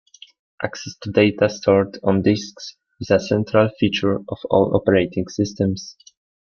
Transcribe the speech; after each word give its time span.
Access 0.63 0.95
to 1.03 1.11
data 1.11 1.47
stored 1.47 1.99
on 2.03 2.23
disks 2.23 2.75
is 2.99 3.11
a 3.11 3.19
central 3.19 3.69
feature 3.79 4.15
of 4.15 4.39
all 4.49 4.75
operating 4.75 5.27
systems. 5.27 5.95